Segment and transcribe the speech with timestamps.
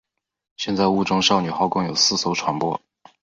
[0.57, 2.75] 现在雾中少女号共有四艘船舶。